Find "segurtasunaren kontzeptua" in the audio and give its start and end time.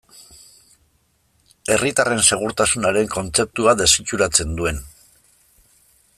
2.31-3.77